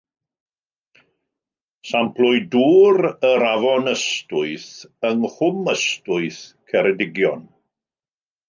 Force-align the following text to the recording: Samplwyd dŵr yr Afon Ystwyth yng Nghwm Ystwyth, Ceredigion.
Samplwyd 1.89 2.47
dŵr 2.55 2.99
yr 3.31 3.45
Afon 3.51 3.91
Ystwyth 3.93 4.67
yng 5.11 5.23
Nghwm 5.29 5.71
Ystwyth, 5.75 6.41
Ceredigion. 6.73 7.47